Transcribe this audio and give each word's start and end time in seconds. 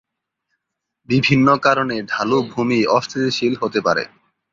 বিভিন্ন 1.09 1.47
কারণে 1.57 1.95
ঢালু 2.11 2.37
ভূমি 2.51 2.79
অস্থিতিশীল 2.97 3.53
হতে 3.61 3.79
পারে। 3.81 4.03